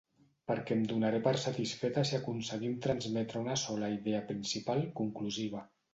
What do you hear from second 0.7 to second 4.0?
em donaré per satisfeta si aconseguim transmetre una sola